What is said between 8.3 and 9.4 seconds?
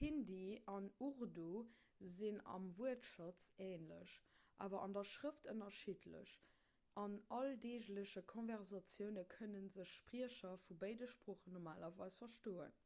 konversatioune